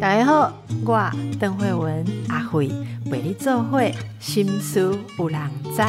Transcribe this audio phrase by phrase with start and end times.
[0.00, 0.52] 大家好，
[0.84, 2.70] 我邓慧文阿慧
[3.10, 5.40] 为你做会心思有人
[5.74, 5.82] 知。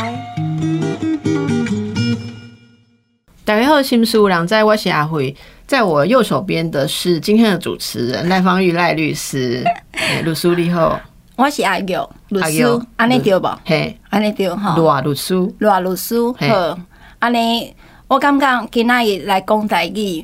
[3.43, 5.35] 大家好，心思有人知，我是阿慧。
[5.67, 9.63] 在我右手边的是今天的主持人赖芳玉赖律师，
[10.23, 10.99] 律师你好，
[11.35, 11.85] 我是阿玉
[12.29, 13.47] 律师安尼对不？
[13.65, 14.75] 嘿，安尼对哈。
[14.77, 16.77] 罗律师，罗律师嘿好，
[17.19, 17.75] 安尼
[18.07, 20.23] 我感觉今仔日来讲台语，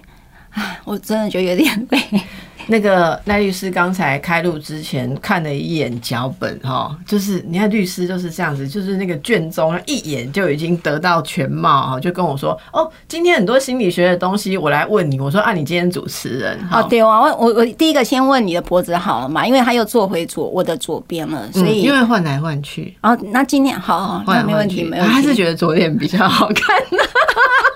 [0.52, 2.21] 唉， 我真的觉得有点累。
[2.68, 25.14] 那个赖律师刚才开录之前看了一眼脚本哈，就是你看律师就是这样子，就是那个卷宗一眼就已经得到全貌哈，就跟我说哦，今天很多心理学的东西我来问你，我说啊，你今天主持人哦，哈，对啊，我我我第一个先问你的脖子好了嘛，因为他又坐回左我的左边了，所嗯以因为换来换去，哦，那今天好好，换来换那没问题，没问题。
[25.14, 26.78] 他还是觉得左脸比较好看。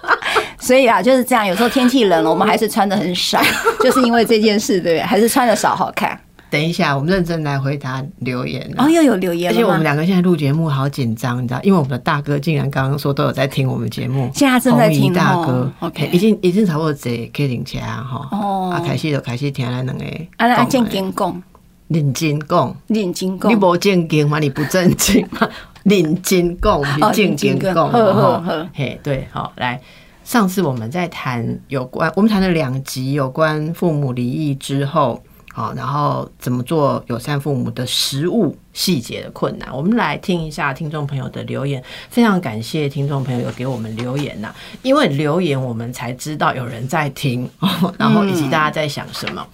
[0.66, 1.46] 所以啊，就是这样。
[1.46, 3.40] 有时候天气冷了，我们还是穿的很少，
[3.84, 5.02] 就是因为这件事，对不对？
[5.02, 6.20] 还是穿的少好看。
[6.50, 9.52] 等一下，我们认真来回答留言啊哦，又有留言？
[9.52, 18.28] 而且我们两个现在录节目好紧张，你知道，因为我们的大哥竟然刚刚说都有在听我们节目，现在正在听大哦哥 OK 已经已经差不多坐可以领起来哈。
[18.32, 20.04] 哦啊，开始就开始听咱两个
[20.38, 21.44] 啊，来讲正经讲，
[21.90, 23.56] 认真讲，认真讲你。
[23.56, 25.48] 无正经嘛，你不正经嘛，
[25.84, 29.80] 认真讲，你哦正经讲，认真讲好好好嘿，对，好，来。
[30.26, 35.24] 上次我们在谈有关，我们谈了两集有关父母离异之后，
[35.54, 39.70] 好，然后怎么做友善父母的实务细节的困难。
[39.72, 47.48] 我们来听一下听众朋友的留言，非常感谢听众朋友给我们留言呐、因为留言我们才知道有人在听，
[48.00, 49.46] 然后以及大家在想什么。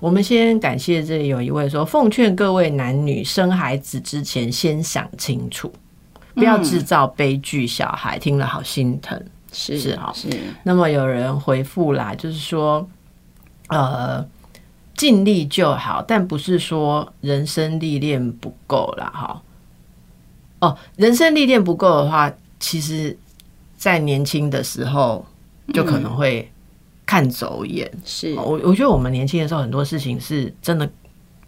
[0.00, 5.72] 我们先感谢这里有一位说，奉劝各位男女生孩子之前先想清楚，
[6.34, 9.18] 不要制造悲剧，小孩听了好心疼。
[9.56, 10.28] 是哈是，
[10.64, 12.86] 那么有人回复啦，就是说，
[13.68, 14.24] 呃，
[14.94, 19.42] 尽力就好，但不是说人生历练不够啦，哈。
[20.58, 23.16] 哦，人生历练不够的话，其实，
[23.76, 25.24] 在年轻的时候
[25.72, 26.50] 就可能会
[27.04, 27.90] 看走眼。
[28.04, 30.88] 是哦我我觉得我们年轻的时候很多事情是真的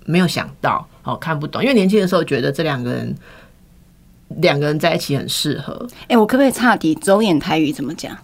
[0.05, 3.15] 没有想到，哦，看不懂，因为年轻的时候觉得这两个人
[4.37, 6.95] 两个人在一起很适合，哎、我可不可以岔题？
[6.95, 8.17] 走眼台语怎么讲？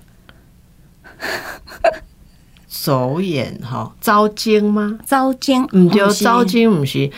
[2.66, 4.98] 走眼哈，招奸吗？
[5.06, 7.10] 招奸，唔对，招奸唔是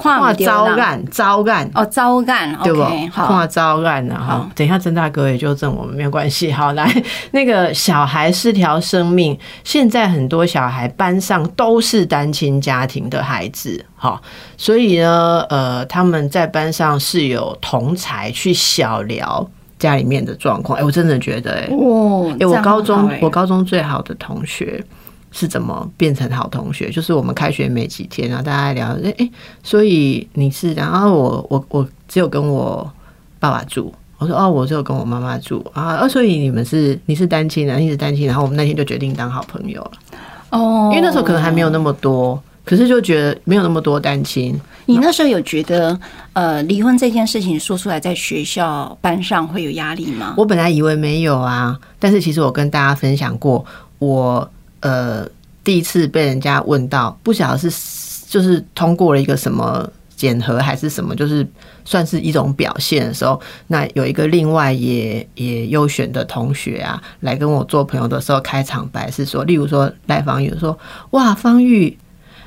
[0.00, 2.82] 看看不到招案，招案哦，招干对不？
[3.12, 4.50] 看招案然后好。
[4.54, 6.50] 等一下曾大哥也纠正我们，没有关系。
[6.50, 6.90] 好，来，
[7.32, 14.20] 那个小孩是条生命，现在很多小孩班上都是单亲家庭的孩子，好，
[14.56, 20.78] 所以呢，呃，他们在班上是有同才去小聊家里面的状况。
[20.78, 24.84] 哎、我真的觉得、哎，我高中我高中最好的同学
[25.30, 26.90] 是怎么变成好同学？
[26.90, 29.30] 就是我们开学没几天，然后大家聊，哎、哎
[29.62, 32.90] 所以你是，然后我我我只有跟我
[33.38, 33.92] 爸爸住。
[34.18, 39.92] 我说哦，我只有跟我妈妈住啊，哦，所以你们是你是单亲的，你是单亲，然后我们那天就决定当好朋友了，
[40.50, 45.98] 哦，因为那时候可能还没有那么多，可是就觉得没有那么多单亲，你那时候有觉得
[46.34, 50.34] 呃离婚这件事情说出来，在学校班上会有压力吗？
[50.36, 53.64] 我本来以为没有啊，但是其实我跟大家分享过，
[53.98, 54.46] 我
[54.80, 55.26] 呃
[55.62, 57.70] 第一次被人家问到，不晓得是
[58.28, 61.46] 就是通过了一个什么检核还是什么，就是
[61.84, 70.78] 算是一种表现的时候，那有一个另外也也优选的同学啊，来跟我做朋友的时候，开场白是说，例如说来访友说，
[71.10, 71.96] 哇，方玉。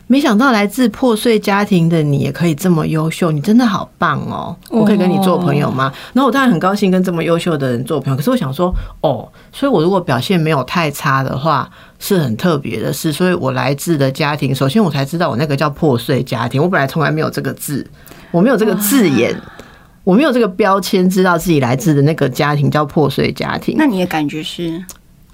[0.08, 4.56] 没想到来自破碎家庭的你也可以这么优秀，你真的好棒哦！
[4.70, 5.92] 我可以跟你做朋友吗？
[6.14, 11.70] 然后我当然很高兴跟这么优秀的人做朋友，可是我想说，哦，所以我如果表现没有太差的话，
[12.00, 13.12] 是很特别的事。
[13.12, 17.86] 所以我来自的家庭，首先我才知道我那个叫破碎家庭，我本来从来没有这个字，
[18.30, 19.34] 我没有这个字眼，
[20.04, 23.76] 我没有这个标签，知道自己来自的那个家庭叫破碎家庭。
[23.78, 24.84] 那你的感觉是？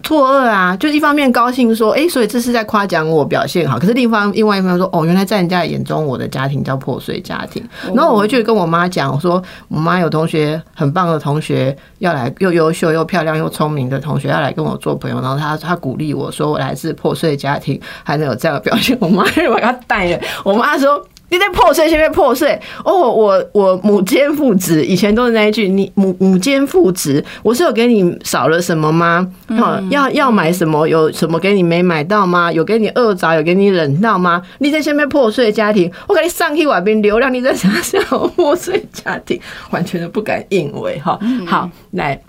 [0.02, 7.64] 错愕啊，就一方面高兴说，哎、所以这是在夸奖我表现好，可是另一方另外一方面说，哦，原来在人家眼中，我的家庭叫破碎家庭。
[7.94, 20.20] 然后我回去跟我妈讲，我说我妈有同学很棒的同学要来，又优秀又漂亮又聪明的同学要来跟我做朋友，然后她她鼓励我说我来自破碎家庭，还能有这样的表现，我妈就把她带了。
[20.44, 21.06] 我妈说。
[21.29, 23.11] 你在破碎，先被破碎哦！
[23.11, 29.31] 我我母兼父职，以前都是那一句，你母母兼父职，我是有给你少了什么吗？
[29.49, 30.87] 哦，要要买什么？
[30.87, 32.52] 有什么给你没买到吗？
[32.52, 34.41] 有给你饿着，有给你忍到吗？
[34.58, 39.40] 你在下面破碎家庭，我给你上一碗冰流量，你在想想我破碎家庭，
[39.70, 41.20] 完全都不敢应为哈。
[41.46, 42.20] 好，来，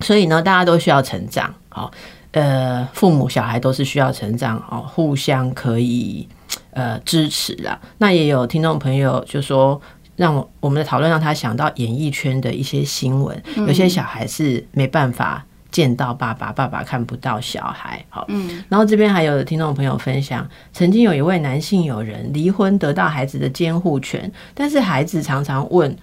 [0.00, 1.52] 所以呢，大家都需要成长。
[1.68, 1.90] 好，
[2.32, 6.28] 呃，父母小孩都是需要成长哦，互相可以
[6.70, 7.78] 呃支持啦。
[7.98, 9.80] 那也有听众朋友就说，
[10.16, 18.04] 让我们的讨论让他想到演艺圈的一些新闻，有些小孩是没办法见到爸爸，爸爸看不到小孩。
[18.08, 25.96] 好，嗯，然后这边还有听众朋友分享，曾经有一位男性友人离婚得到孩子的监护权，但是孩子常常问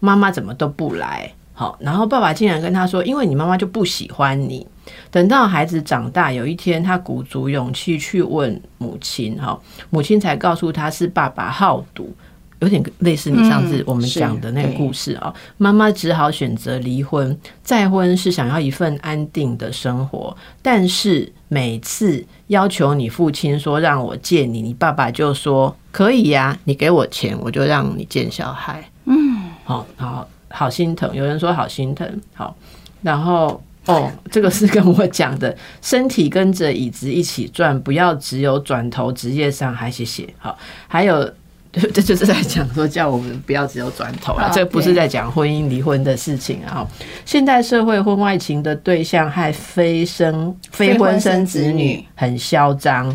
[0.00, 1.32] 妈妈怎么都不来。
[1.58, 4.66] 好，然后爸爸竟然跟他说：“因为你妈妈就不喜欢你。”
[5.10, 9.58] 等到孩子长大，有一天他鼓足勇气去问母亲，哈，
[9.88, 12.14] 母亲才告诉他是爸爸好赌，
[12.58, 15.32] 有点类似你上次我们讲的那个故事啊。
[15.56, 28.84] 妈妈只好选择离婚，再婚是想要一份安定的生活，但是每次要求你父亲说让我见你，你爸爸就说可以呀，你给我钱，我就让你见小孩。
[29.06, 30.28] 嗯，好，好。
[30.48, 32.56] 好心疼，有人说好心疼，好，
[33.02, 40.56] 然后哦，这个是跟我讲的，身体跟着椅子一起转，不要只有转头职业上，还谢谢，好，
[40.88, 41.28] 还有
[41.72, 46.86] 这就是在讲说叫我们不要只有转头啊，这不是在讲婚姻离婚的事情啊。
[47.24, 53.06] 现代社会婚外情的对象还非生非婚生子女，很嚣张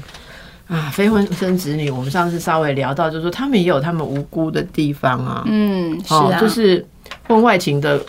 [0.68, 6.86] 啊，非婚生子女，我们上次稍微聊到，就是说他们也有他们无辜的地方啊，嗯，是啊，就是。
[7.32, 8.04] 婚外情的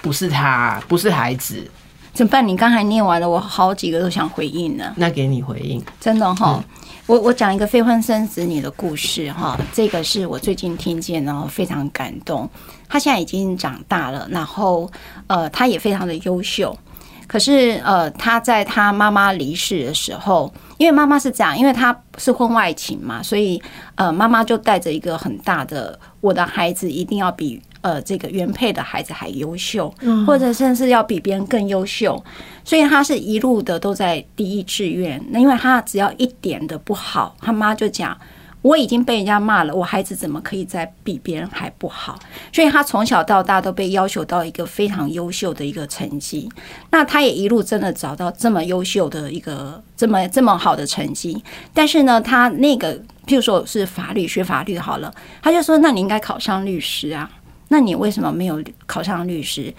[0.00, 1.68] 不是他，不是孩子，
[2.14, 2.46] 怎么办？
[2.46, 4.92] 你刚才念完了，我好几个都想回应呢。
[4.96, 6.62] 那给你回应，真的哈。
[7.06, 12.48] 我我讲一个非婚生子女的故事哈，这个是我最近听见，然后非常感动。
[12.88, 14.88] 他现在已经长大了，然后
[15.26, 16.76] 呃，他也非常的优秀。
[17.26, 23.60] 可是呃，他在他妈妈离世的时候，因为妈妈是这样，因为他是婚外情嘛，所以
[23.96, 27.60] 呃，妈妈就带着一个很大的，我的孩子一定要比。
[27.88, 29.92] 呃，这个原配的孩子还优秀，
[30.26, 32.22] 或者甚至要比别人更优秀，
[32.62, 35.18] 所以他是一路的都在第一志愿。
[35.30, 38.14] 那因为他只要一点的不好，他妈就讲
[38.60, 42.18] 我已经被人家骂了，我孩子怎么可以再比别人还不好？
[42.52, 46.46] 所以他从小到大都被要求到一个非常优秀的一个成绩。
[46.90, 51.42] 那他也一路真的找到这么优秀的一个这么这么好的成绩，
[51.72, 57.30] 但是呢，他那个譬如说是法律学法律好了，他就说那你应该考上律师啊。
[57.68, 59.72] 那你为什么没有考上律师？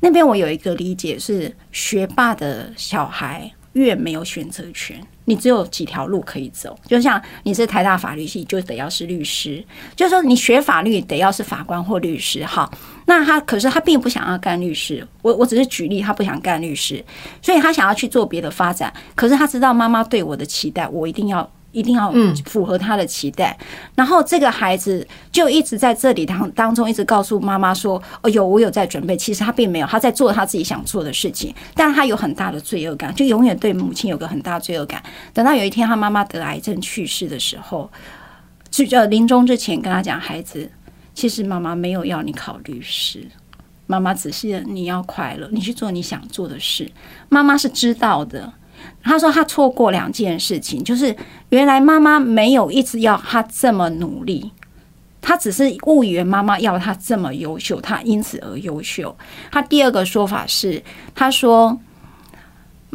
[0.00, 6.78] 那边我有一个理解是，学霸的小孩越没有选择权，你只有几条路可以走。
[6.86, 9.64] 就像你是台大法律系，就得要是律师，
[9.96, 12.44] 就是说你学法律得要是法官或律师。
[12.44, 12.70] 好，
[13.06, 15.06] 那他可是他并不想要干律师。
[15.22, 17.02] 我我只是举例，他不想干律师，
[17.40, 18.92] 所以他想要去做别的发展。
[19.14, 21.50] 可是他知道妈妈对我的期待，我一定要。
[21.74, 22.10] 一定要
[22.46, 23.58] 符合他的期待，
[23.96, 35.02] 然后这个孩子就一直在这里当当中，一直告诉妈妈说：“哦，有我有在准备。”其实他并没有，他在做他自己想做的事情，但他有很大的罪恶感，就永远对母亲有个很大罪恶感。
[35.32, 37.90] 等到有一天他妈妈得癌症去世的时候，
[38.70, 40.70] 就呃临终之前跟他讲：“孩子，
[41.12, 43.26] 其实妈妈没有要你考律师，
[43.88, 46.88] 妈妈只是你要快乐，你去做你想做的事。
[47.28, 48.52] 妈妈是知道的。”
[49.02, 51.14] 他说他错过两件事情，就是
[51.50, 54.50] 原来妈妈没有一直要他这么努力，
[55.20, 59.16] 他只是误以为妈妈要他这么优秀，他因此而优秀。
[59.50, 60.82] 他第二个说法是，
[61.14, 61.78] 他说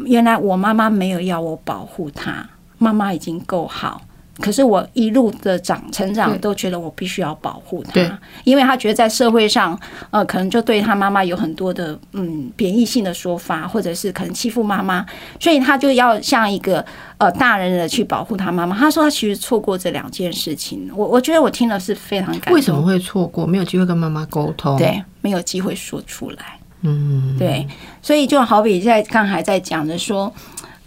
[0.06, 4.02] 原来我妈妈没有要我保护她，妈妈已经够好。
[4.42, 9.78] 可是我一路的长成长，都觉得我必须要保护他，因为他觉得在社会上，
[10.12, 15.06] 呃，可能就对他妈妈有很多的嗯贬义性的说法，或者是可能欺负妈妈，
[15.40, 16.84] 所以他就要像一个
[17.18, 18.78] 呃大人的去保护他妈妈。
[18.78, 22.54] 他说他其实错过这两件事情，我我觉得我听了是非常感动。
[22.54, 23.46] 为什么会错过？
[23.46, 27.68] 没有机会跟妈妈沟通，对，没有机会说出来，嗯，对，
[28.02, 30.34] 所以就好比在刚才在讲的说。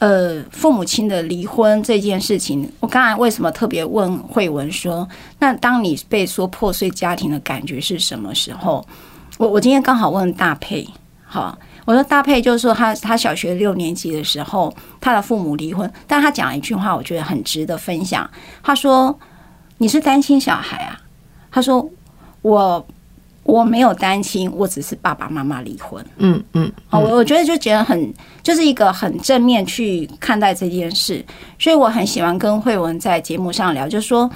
[0.02, 8.84] 呃，父母亲的离婚这件事情，我刚才为什么特别问慧文说，那当你被说破碎家庭的感觉是什么时候？
[9.38, 10.84] 我我今天刚好问大佩，
[11.24, 18.28] 好，我说大佩就是说他他小学六年级的时候，他的父母离婚，但他讲了一句话，我觉得很值得分享。
[18.60, 19.16] 他说
[19.78, 20.98] ：“你是单亲小孩啊？”
[21.52, 21.88] 他说
[22.42, 22.84] ：“我。”
[23.44, 26.04] 我没有担心，我只是爸爸妈妈离婚。
[26.18, 31.24] 嗯嗯，我我觉得就觉得很，就是一个很正面去看待这件事，
[31.58, 34.30] 所以我很喜欢跟慧文在节目上聊，就是说，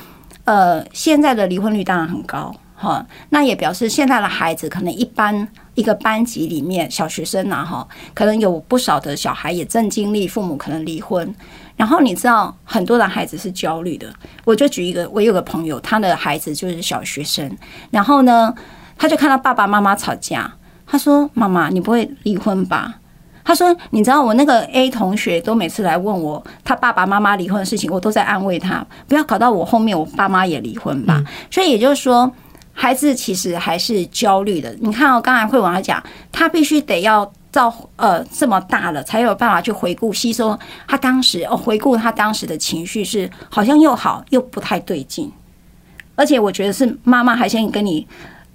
[0.45, 11.33] 呃，现在的离婚率当然很高，哈，那也表示现在的孩子可能一般一个班级里面小学生啊，哈，可能有不少的小孩也正经历父母可能离婚，
[11.77, 14.13] 然后你知道很多的孩子是焦虑的，
[14.45, 17.57] 我就举一个，我有个朋友，他的孩子就是小学生，
[17.93, 18.53] 然后呢。
[18.99, 20.53] 他就看到爸爸妈妈吵架，
[20.87, 22.95] 他说：“妈妈，你不会离婚吧？”
[23.45, 31.23] 他说：“你知道我那个 A 同学都每次来问我他爸爸妈妈离婚的事情，我都在安慰他，不要搞到我后面我爸妈也离婚吧。
[31.51, 32.29] 所以也就是说，
[32.73, 34.75] 孩子其实还是焦虑的。
[34.81, 45.31] 你看哦，刚才慧文他讲，他必须得要到呃这么大了，才有办法去回顾吸收他当时哦，回顾他当时的情绪是好像又好又不太对劲。
[46.17, 48.05] 而且我觉得是妈妈还先跟你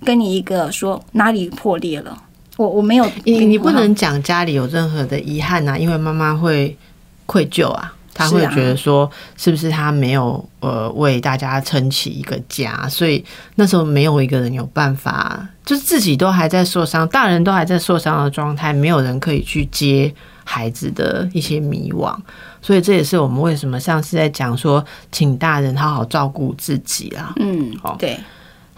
[0.06, 2.24] 跟你一个说哪里破裂了。”
[2.58, 6.78] 我我没有，你你不能讲家里有任何的遗憾呐，因为妈妈会
[7.26, 13.24] 愧疚啊，她会觉得说是不是她没有呃为大家撑起一个家，所以
[13.56, 22.16] 那时候没有一个人有办法，就是自己都还在受伤，大人都还在受伤的状态，没有人可以去接孩子的一些迷惘，
[22.62, 28.20] 所以这也是我们为什么上次在讲说，请大人好好照顾自己啊，嗯，好，对。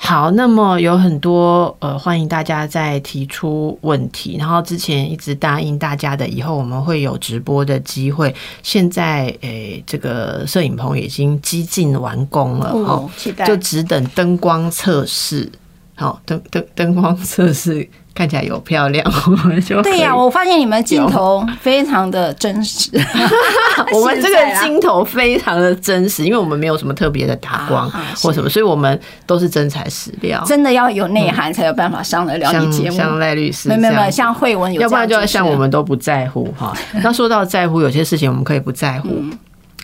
[0.06, 4.36] 好，那么有很多呃，欢迎大家再提出问题。
[4.38, 8.36] 然后之前一直答应大家的，以后我们会有直播的机会。
[8.62, 15.50] 现在诶，这个摄影棚已经几近完工了，哦，期待，就只等灯光测试。
[15.96, 17.90] 好，灯灯灯光测试。
[18.16, 20.16] 看起来有漂亮，我们就对呀。
[20.16, 22.92] 我发现你们镜头非常的真实，
[23.92, 27.90] 我们这个镜头非常的真实，因为我们没有什么特别的打光
[28.22, 30.44] 或什么，所以我们都是真材实料。
[30.46, 32.96] 真的要有内涵才有办法上得了你节目。
[32.96, 36.72] 像赖律师，没有没有，像慧文，要不然就要像我们都不在乎哈。
[37.02, 39.10] 那说到在乎，有些事情我们可以不在乎。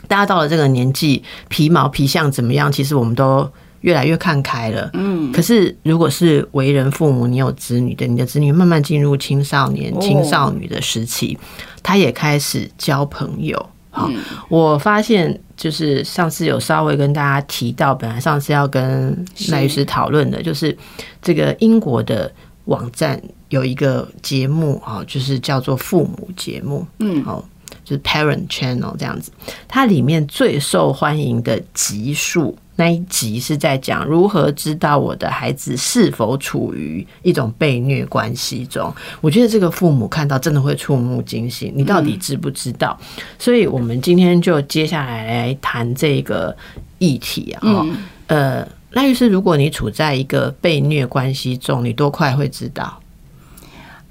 [0.07, 2.71] 大家到了这个年纪，皮毛皮相怎么样？
[2.71, 3.49] 其实我们都。
[3.81, 5.31] 越来越看开了，嗯。
[5.31, 11.37] 可是，如果是为人父母，你有子女的，你的子女慢慢进入青少年、青少女的时期，
[11.81, 13.69] 他也开始交朋友。
[13.91, 14.09] 好，
[14.49, 20.77] 我发现就是上次有稍微跟大家提到，本来上次要跟赖律师讨论的，就是
[21.21, 22.31] 这个英国的
[22.65, 23.19] 网站
[23.49, 27.43] 有一个节目啊，就是叫做父母节目，嗯，好，
[27.83, 29.31] 就是 Parent Channel 这样子，
[29.67, 32.55] 它里面最受欢迎的集数。
[32.79, 38.89] 那一集是在讲如何知道我的孩子是否处于一种被虐关系中。
[39.19, 42.97] 我觉得这个父母看到真的会触目惊心，你到底知不知道？
[43.37, 46.55] 所以，我们今天就接下来来谈这个
[46.99, 47.85] 议题啊。
[48.27, 52.97] 呃，那于是，如果你处在一个被虐关系中，你多快会知道？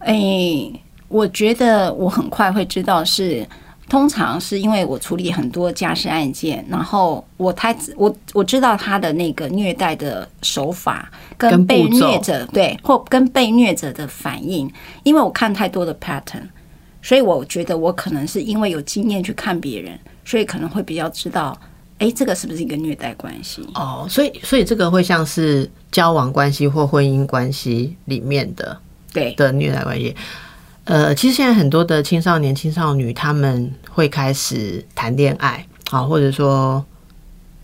[0.01, 0.15] 哎，
[1.09, 3.49] 我觉得我很快会知道是。
[3.89, 14.71] 通常是因为我处理很多家事案件，然后我太我我知道他的那个虐待的手法跟被虐者对或跟被虐者的反应，
[15.05, 16.43] 因为我看太多的 pattern，
[17.01, 21.59] 所以我觉得我可能是因为有经验去看别人，所以可能会比较知道，
[21.99, 23.67] 哎，这个是不是一个虐待关系？
[23.75, 28.79] 哦，所以所以这个会像是交往关系或婚姻关系里面的
[29.15, 30.15] 对的虐待关系。
[30.89, 36.83] 呃，其实现在很多的青少年、青少女他们会开始谈恋爱，啊，或者说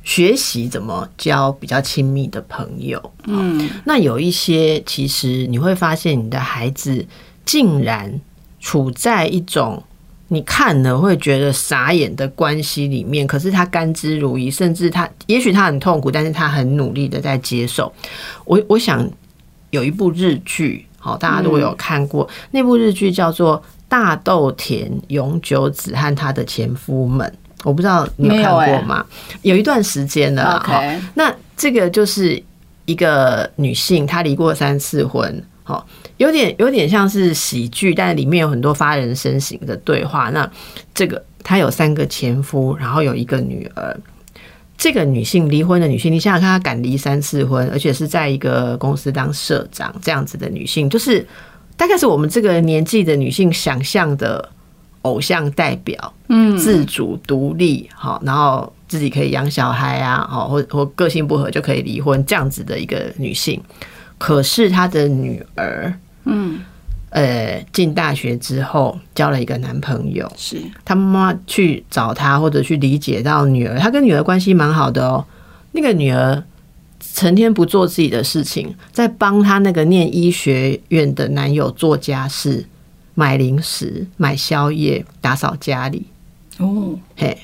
[0.03, 3.13] 学习怎么交比较亲密的朋友。
[3.25, 7.07] 嗯，那有一些其实你会发现，你的孩子
[7.47, 8.21] 竟然
[8.61, 9.83] 处在一种
[10.29, 17.91] 你看了会觉得傻眼的关系里面，可是他甘之如饴，甚至他也许他很痛苦，但是他很努力的在接受。
[18.45, 19.11] 我我想
[19.71, 20.85] 有一部日剧。
[21.05, 27.31] 好，大家如果有看过那部日剧，叫做《大豆田永久子和他的前夫们》，
[27.63, 29.05] 我不知道你有看过吗？
[29.43, 30.59] 有一段时间了。
[30.65, 32.43] OK，那这个就是
[32.87, 40.31] 一个女性，她离过三次婚，好，有点有点像是喜剧，但里面有很多发人深省的对话。
[40.31, 40.51] 那
[40.95, 43.95] 这个她有三个前夫，然后有一个女儿。
[44.85, 51.27] 这个女性离婚的女性，你想想看，她敢离三次婚，而且是在一个公司当社长这样子的女性，就是
[51.75, 54.47] 大概是我们这个年纪的女性想象的
[55.01, 63.59] 偶像代表，嗯，自主独立，好，然后自己可以养小孩啊，好，或或个性不合就可以离婚这样子的一个女性，
[64.19, 66.61] 可是她的女儿，嗯。
[67.15, 75.25] 呃，进大学之后交了一个男朋友，是他妈妈去找他，或者去理解到女儿，他跟女儿关系蛮好的哦。
[75.71, 76.43] 那个女儿
[77.15, 82.67] 成天不做自己的事情，在帮他那个念医学院的男友做家事、
[83.15, 86.07] 买零食、买宵夜、打扫家里。
[86.59, 87.39] 哦，嘿，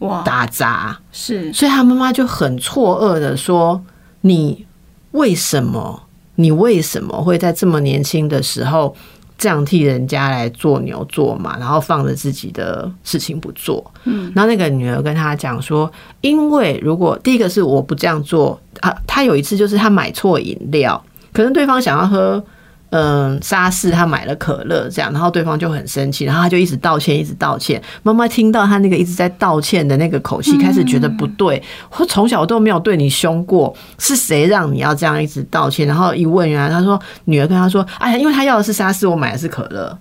[0.00, 3.80] 哇，打杂是，所以他妈妈就很错愕的说
[4.22, 4.66] ：“你
[5.12, 6.02] 为什么？”
[6.36, 8.94] 你为什么会在这么年轻的时候
[9.36, 13.84] 这样替人家来做牛做马，然后放着自己的事情不做？
[14.04, 22.42] 嗯，然后那个女儿跟他讲说，因为如果第一个是我不这样做啊，他有一次就是他买错饮料，可能对方想要喝
[22.96, 27.82] 嗯，沙士他买了可乐这样，然后对方就很生气，然后他就一直道歉，一直道歉。
[28.04, 31.60] 妈妈听到他那个一直在道歉的那个口气，开始觉得不对。
[31.98, 35.84] 我从小都没有对你凶过，是谁让你要这样一直道歉？
[35.88, 39.98] 然后一问，原来他说女儿跟他说：“哎呀，因为他要的是沙士，我买的是可乐。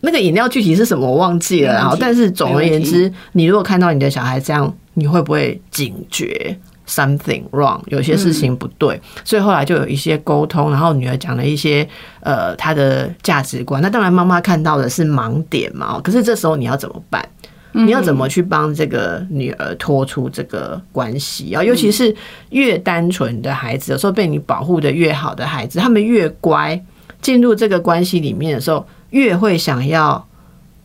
[0.00, 1.74] 那个饮料具体是什么我忘记了。
[1.74, 11.88] 然后，但是总而言之，你如果看到你的小孩这样，你会不会警觉？” Something wrong，有些事情不对，所以后来就有一些沟通，然后女儿讲了一些
[12.20, 13.80] 呃她的价值观。
[13.80, 17.24] 那当然妈妈看到的是盲点嘛，可是这时候你要怎么办？
[17.70, 21.62] 你要怎么去帮这个女儿脱出这个关系啊？
[21.62, 22.14] 尤其是
[22.50, 26.78] 越单纯的孩子，有时候被你保护的越好的孩子，他们越乖，
[27.20, 30.26] 进入这个关系里面的时候，越会想要。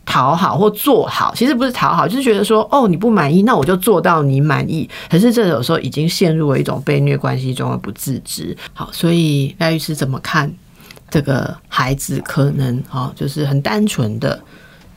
[0.08, 4.90] 讨好或做好，其实不是讨好，就是觉得说，哦，你不满意，那我就做到你满意。
[5.10, 8.56] 可是这有时候已经陷入了一种被虐关系中而不自知。
[8.74, 10.50] 好，所以赖律师怎么看
[11.10, 14.42] 这个孩子可能哦，就是很单纯的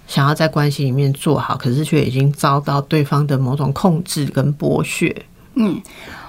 [0.06, 5.14] 想要在关系里面做好，可是却已经遭到对方的某种控制跟剥削。
[5.54, 5.82] 嗯，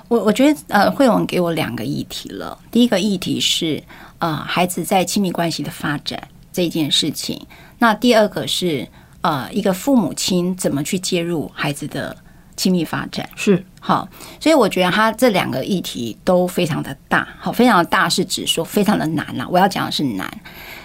[0.08, 2.58] 我我觉得呃，慧文给我两个议题了。
[2.72, 3.82] 第一个议题是
[4.18, 6.20] 呃，孩子在亲密关系的发展
[6.52, 7.40] 这件事情。
[7.82, 8.88] 那第二个是
[9.22, 12.16] 呃，一个父母亲怎么去介入孩子的
[12.56, 14.08] 亲密发展是好，
[14.40, 19.48] 所以我觉得他这两个议题都非常的大，好，非常的大是指说非常的难了。
[19.50, 20.32] 我要讲的是难。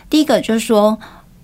[0.08, 0.98] 第一个就是说，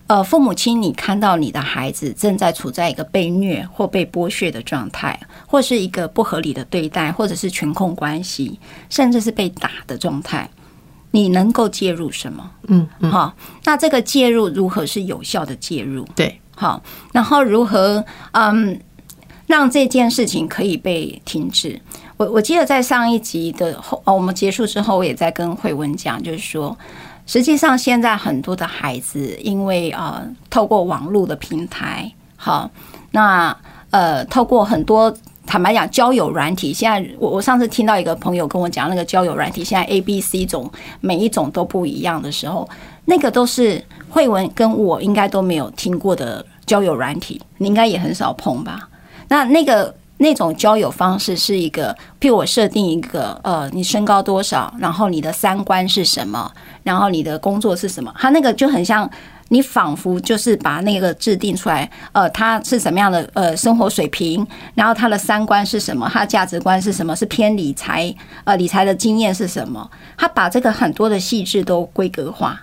[0.06, 10.48] 呃，父母亲，你看到你的孩子正在处在一个被虐或被剥削的状态，或是一个不合理的对待，或者是权控关系，甚至是被打的状态。
[11.12, 12.50] 你能够介入什么？
[12.66, 13.32] 嗯，好，
[13.64, 16.04] 那这个介入如何是有效的介入？
[16.16, 18.80] 对，好，然后如何嗯
[19.46, 21.80] 让这件事情可以被停止？
[22.16, 26.76] 我我记得在上一集的后，我们结束之后，我也在跟慧文讲，就是说，
[27.26, 32.70] 实际上现在很多的孩子因为呃透过网络的平台，好，
[33.10, 33.56] 那
[33.90, 35.14] 呃透过很多。
[35.52, 40.72] 坦白讲，交友软体现在，我我上次听到一个朋友跟我讲，那个交友软体现在 A、B、C 种
[41.02, 42.66] 每一种都不一样的时候，
[43.04, 48.88] 那个都是慧文跟我应该都没有听过的交友软体，你应该也很少碰吧？
[49.28, 56.50] 那那个那种交友方式是一个，譬如我设定一个，呃，你身高多少，然后你的三观是什么，
[56.82, 59.06] 然后你的工作是什么，它那个就很像。
[59.52, 68.12] 你仿佛就是把那个制定出来，呃，他是什么样的呃生活水平，然后他的三观是什么，他的价值观是什么，是偏理财，
[68.44, 69.90] 呃，理财的经验是什么？
[70.16, 72.58] 他把这个很多的细致都规格化。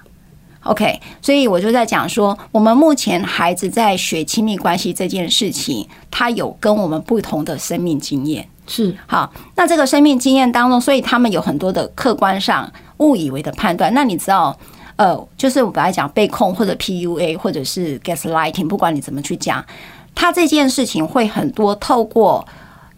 [0.64, 8.50] OK，所以我就在讲说，我们目前孩子在学亲密关系这件事情，他有跟我们不同的生命经验。
[8.66, 13.94] 是好，那这个生命经验当中，所以他们有很多的客观上误以为的判断。
[13.94, 14.58] 那你知道？
[15.00, 19.66] 呃，就是我本来讲被控或者 PUA 或者是 gaslighting，不管你怎么去讲，
[20.14, 22.46] 他这件事情会很多透过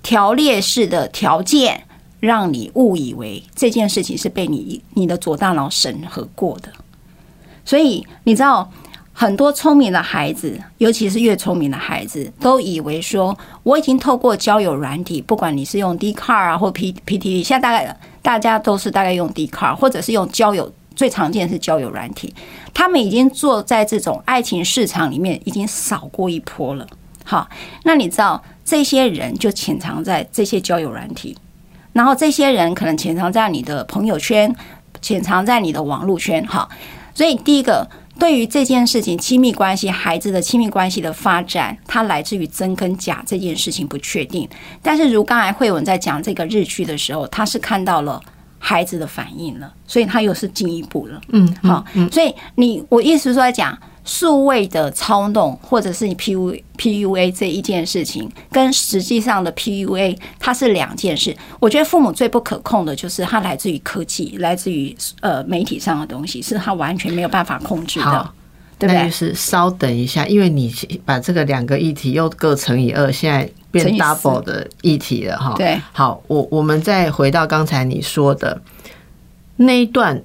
[0.01, 1.83] 条列式的条件，
[2.19, 6.69] 让你误以为这件事情是被你你的左大脑审核过的。
[7.63, 8.67] 所以你知道，
[9.13, 20.67] 很多聪明的孩子，尤其是越聪明的孩子，都以为说我已经透过交友软体，不管你是用 d c a r 啊或 P PTT，现在大概大家都是大概用 d c a r 或者是用交友。
[20.95, 22.33] 最常见是交友软体，
[22.73, 26.85] 他们已经坐在这种爱情市场里面，已经扫过一波了。
[27.23, 27.49] 好，
[27.83, 31.37] 那你知道这些人就潜藏在这些交友软体，
[31.93, 34.53] 然后这些人可能潜藏在你的朋友圈，
[35.01, 36.45] 潜藏在你的网络圈。
[36.45, 36.69] 好，
[37.13, 37.87] 所以第一个，
[38.19, 44.49] 对于这件事情，亲密关系，孩子的亲密关系的发展，它来自于真跟假这件事情不确定。
[44.81, 48.21] 但是如刚才慧文在讲这个日剧的时候，他是看到了。
[48.63, 51.19] 孩子的反应了，所以他又是进一步了。
[51.29, 61.35] 嗯，好，所以你我意思是说来讲，数位的操弄或者是你 P U P U A 这一件事情，跟实际上的 P U A 它是两件事。
[61.59, 68.31] 我觉得父母最不可控的就是它来自于科技，来自于呃媒体上的东西，是他完全没有办法控制的。
[68.77, 69.09] 对不对？
[69.11, 73.49] 是稍等一下，因为你把这个两个议题又各乘以二，现在。
[73.71, 78.61] 变 double 的议题了哈，对，好，我我们再回到刚才你说的
[79.55, 80.21] 那一段，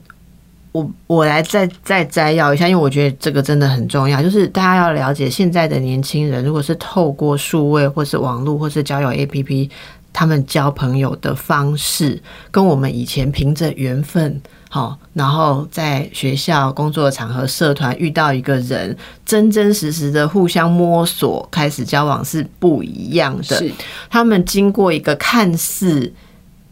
[0.73, 9.71] 我我来再再摘要一下，因为我觉得这个真的很重要，就是大家要了解现在的年轻人，如果是透过数位或是网络或是交友 APP，
[10.13, 14.41] 他们交朋友的方式，跟我们以前凭着缘分。
[14.77, 23.57] 好，然后在学校工作场合、社团遇到一个人，真真实实的互相摸索，开始交往是不一样的。
[23.57, 23.73] 是
[24.11, 26.13] 他们经过一个看似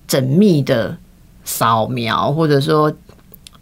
[0.07, 0.95] 缜密的
[1.47, 2.93] 扫描，或者说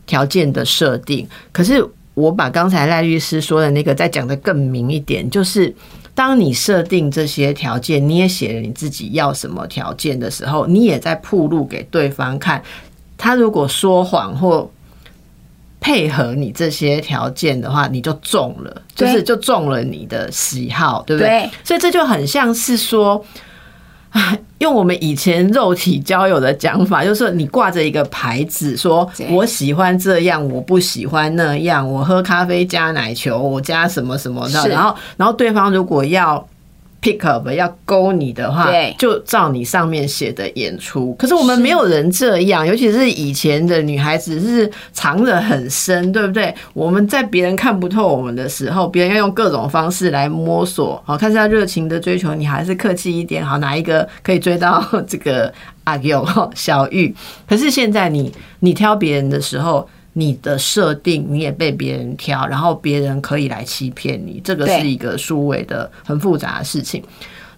[0.07, 1.24] 条件的设定。
[1.52, 5.72] 可是我把刚才赖律师说的那个再讲的更明一点，就是
[6.16, 12.61] 当你设定这些条件，你也写了你自己要什么条件的时候，你也在铺路给对方看。
[13.22, 14.68] 他如果说谎或
[15.78, 21.48] 配合你这些条件的话，你就中了，就是就中了你的喜好，对不对？
[21.62, 23.24] 所以这就很像是说。
[24.58, 36.46] 用我们以前肉体交友的讲法，就是你挂着一个牌子，说我喜欢这样，我不喜欢那样，我喝咖啡加奶球，我加什么什么的，然后，然后对方如果要。
[37.02, 41.12] Pick up 要勾你的话，就照你上面写的演出。
[41.14, 46.54] 可是我们没有人这样，尤其是以前的女孩子是藏得很深，对不对？
[46.72, 53.44] 我们在别人看不透我们的时候，别人要用各种方式来摸索，好看是要热情的追求你，还是客气一点？
[53.44, 55.52] 好，哪一个可以追到这个
[55.84, 57.12] 阿 Q 小玉？
[57.48, 59.88] 可是现在你你挑别人的时候。
[60.14, 67.03] 你的设定你也被别人挑，然后别人可以来欺骗你，这个是一个数位的很复杂的事情。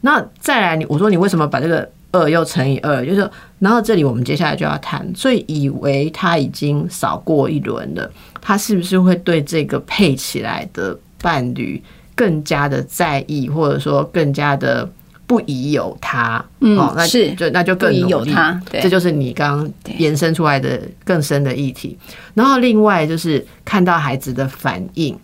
[0.01, 3.05] 那再来，你我说你为什么把这个二又乘以二？
[3.05, 11.83] 就是，然后这里我们接下来就要谈，所以以为他已经扫过一轮了，他是不是会对这个配起来的伴侣
[12.15, 14.89] 更加的在意，或者说更加的？
[15.35, 21.99] 不宜有他，哦，那是就那就更有他，这就是你刚刚延伸出来的更深的议题。
[22.35, 25.19] 然后另外就是看到孩子的反应。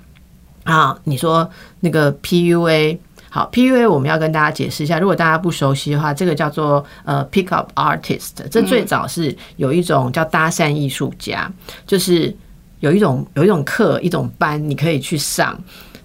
[0.64, 11.49] 啊，你说那个 PUA，好，PUA 我们要跟大家解释一下，如果大家不熟悉的话，这个叫做呃 Pick Up Artist，这最早是有一种叫搭讪艺术家，
[11.87, 12.37] 就是
[12.81, 15.57] 有一种有一种课一种班你可以去上。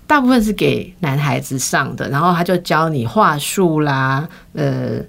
[0.07, 4.99] 大部分是给男孩子上的，然后他就教你话术啦，呃，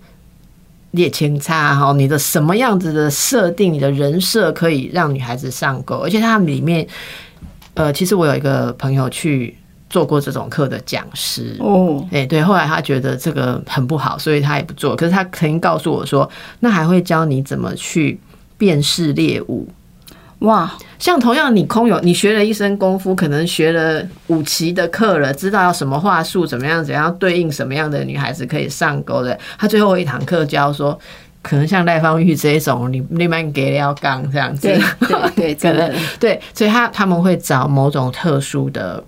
[0.92, 6.86] 列清差哈，你的什么样子的设定，你的人设可以让女孩子上钩，而且他们里面，
[7.74, 9.54] 呃，其实我有一个朋友去
[9.90, 14.96] 做过这种课的讲师哦，哎，对，后来他觉得这个很不好，所以他也不做。
[14.96, 16.28] 可是他曾经告诉我说，
[16.60, 18.18] 那还会教你怎么去
[18.56, 19.68] 辨识猎物。
[20.40, 29.36] 哇，像同样你空有你学了一身功夫，可能学了五期的课了，知道要什么话术，怎么样怎样对应什么样的女孩子可以上钩的。
[29.58, 30.96] 他最后一堂课教说，
[31.40, 34.68] 可能像赖芳玉这种，你你蛮给料刚这样子，
[35.00, 39.02] 对对， 可能对，所以他他们会找某种特殊的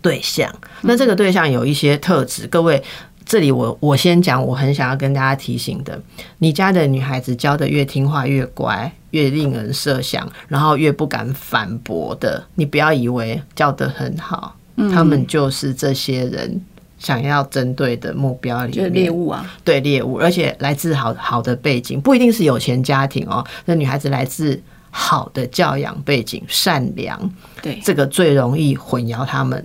[0.00, 0.48] 对象，
[0.82, 2.80] 那这个对象有一些特质，各位。
[3.28, 6.00] 这里我我先讲，我很想要跟大家提醒的，
[6.38, 14.56] 你家的女孩子教的越听话越乖，越令人设想，然后越不敢反驳的，你不要以为教的很好，
[14.94, 16.58] 他们就是这些人
[16.98, 24.58] 想要针对的目标里面猎物啊，对猎物，而且来自好好的背景，不一定是有钱家庭哦，那女孩子来自
[24.90, 29.62] 好的教养背景，善良，对这个最容易混淆他们。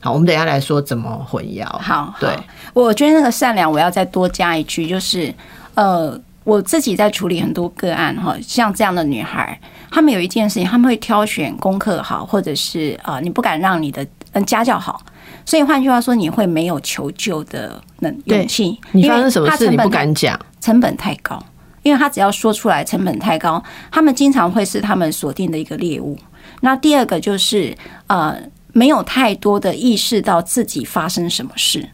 [0.00, 1.66] 好，我们等下来说怎么混淆。
[1.78, 2.30] 好，对，
[2.72, 5.34] 我觉得那个善良，我要再多加一句，就是
[5.74, 9.58] 呃，我自己在处理很多个案哈，像这样的女孩，
[9.90, 15.02] 她们有一件事情，她们会挑选功课好，或者是啊，你不敢让你的嗯家教好，
[15.44, 18.78] 所以换句话说，你会没有求救的能勇气。
[18.92, 21.44] 你发生什么事你不敢讲，成本太高，
[21.82, 26.16] 因为他只要说出来，成本太高，他们经常会是他们锁定的一个猎物。
[26.60, 28.36] 那第二个就是呃。
[28.78, 31.88] 没有太多的意识到自己发生什么事，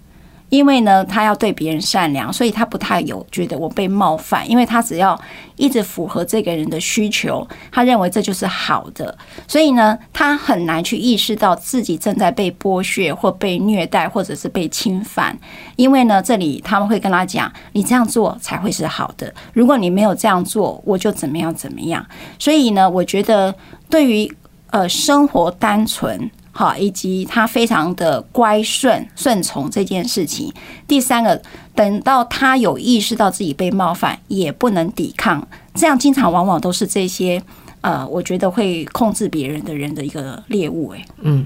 [0.50, 5.18] 因为呢，他要对别人善良，所以他不太有觉得我被冒犯，因为他只要
[5.56, 9.16] 一直符合这个人的需求，他认为这就是好的，
[9.48, 15.36] 所以呢，他很难去意识到自己正在被剥削或被虐待或者是被侵犯，
[15.76, 22.04] 因为呢，这里他们会跟他讲，你这样做才会是好的，如果你没有这样做，我就怎么样怎么样。
[22.38, 23.54] 所以呢，我觉得
[23.88, 24.30] 对于
[24.70, 26.30] 呃生活单纯。
[26.56, 30.52] 好，以及他非常的乖顺顺从这件事情。
[30.86, 31.42] 第三个，
[31.74, 37.42] 等到他有意识到自己被冒犯，也不能抵抗，这样经常往往都是这些
[37.80, 40.90] 呃，我觉得会控制别人的人的一个猎物。
[40.90, 41.44] 哎，嗯，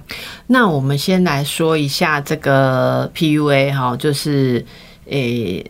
[0.49, 4.63] 那我们先来说一下这个 PUA 哈，就是
[5.07, 5.65] 诶，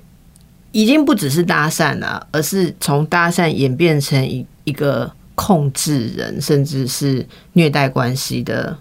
[0.73, 8.77] 已经不只是搭讪了，而是从搭讪演变成一一个控制人，甚至是虐待关系的。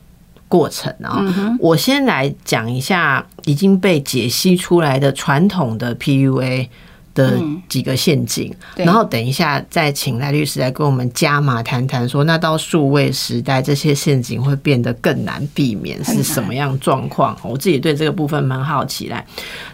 [0.48, 1.24] 过程啊，
[1.60, 6.68] 我先来讲一下已经被解析出来的传统的 PUA
[7.17, 17.36] 的几个陷阱，对然后等一下再请赖律师来跟我们加码谈谈，说那到数位时代这些陷阱会变得更难避免是什么样状况？
[17.41, 19.25] 我自己对这个部分蛮好奇来。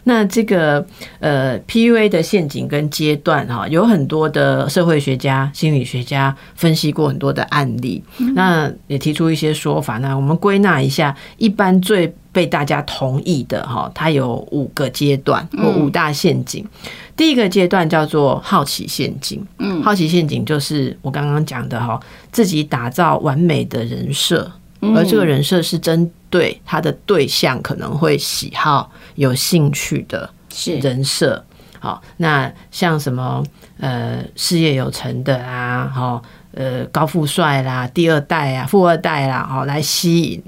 [0.06, 0.86] 那这个
[1.20, 8.02] 呃 PUA 的陷阱跟阶段哈，有很多的社会学家、心理学家分析过很多的案例，
[8.36, 9.98] 那也提出一些说法。
[9.98, 16.68] 那我们归纳一下，一般最被大家同意的哈，它有五个阶段或五大陷阱。
[17.16, 21.98] 第一个阶段叫做好奇陷阱，嗯，好奇陷阱就是我刚刚讲的哈，
[22.32, 24.52] 自己打造完美的人设，
[24.96, 31.46] 而这个人设是针对他的对象可能会喜好、有兴趣的是人设。
[31.80, 33.44] 好，那像什么
[33.78, 36.22] 呃事业有成的啊，哈
[36.56, 40.44] 呃高富帅啦、第二代啊、富二代啦，好来吸引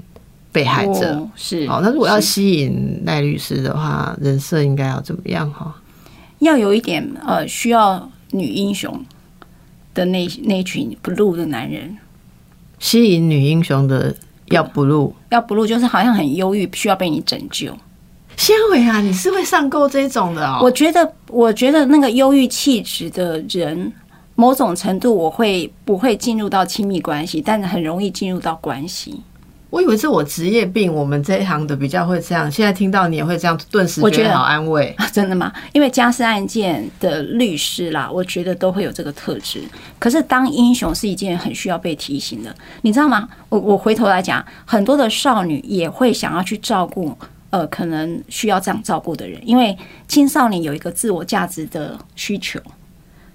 [0.56, 1.14] 被害者。
[1.16, 5.74] 哦是好，那如果要吸引赖律师的话，人设应该要怎么样哈？
[6.38, 9.04] 要有一点呃，需要女英雄
[9.92, 11.98] 的那那群 blue 的男人，
[12.78, 14.16] 吸引女英雄的
[14.46, 15.14] 要不露。
[15.28, 17.76] 要 blue 就是好像很忧郁，需要被你拯救。
[18.38, 20.60] 纤维啊，你是会上钩这种的哦。
[20.62, 23.92] 我觉得，我觉得那个忧郁气质的人，
[24.34, 29.20] 某种程度我会不会进入到亲密关系，但是很容易进入到关系。
[29.76, 32.50] 我以为是我职业病，我们这一行的比较会这样。
[32.50, 34.88] 现在听到你也会这样，顿时我觉得好安慰。
[34.96, 35.52] 啊， 真的吗？
[35.74, 39.60] 因为家事案件的律师啦，我觉得都会有这个特质。
[39.98, 43.28] 可是当英雄是一件很需要被提醒的，你知道吗？
[43.50, 47.14] 我我回头来讲，很多的少女也会想要去照顾，
[47.50, 49.76] 呃，可能需要这样照顾的人，因为
[50.08, 52.58] 青少年有一个自我价值的需求。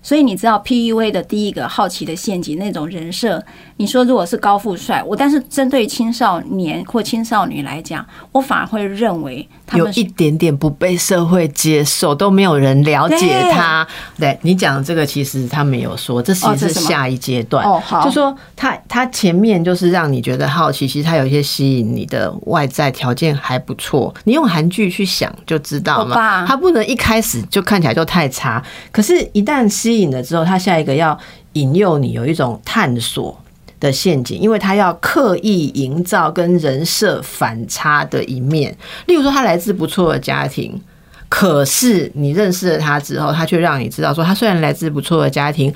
[0.01, 3.43] 所以你知道 PUA 的第一个好奇的陷阱那种人设，
[3.77, 13.87] 你说如果是高富帅，我但是针对青少年或青少女来讲，我反而会认为他们有一点点不被社会接受，都没有人了解他。
[14.17, 17.63] 对你讲的这个，其实他没有说，这其实是下一阶段。
[17.63, 24.13] 哦好就说他他前面就是让你觉得好奇，其实他有一些吸引你的外在条件还不错。
[24.23, 31.17] 你用韩剧去想就知道欧巴嘛，他不能一开始就看起来就太差，可是，一旦吸引了之后，他下一个要
[31.53, 33.37] 引诱你有一种探索。
[33.81, 38.71] 的陷阱，因为他要刻意营造跟人设反差的一面。
[39.07, 40.79] 例如说，他来自不错的家庭，
[41.27, 45.73] 可是你认识了他之后，他却让你知道说，他虽然来自不错的家庭，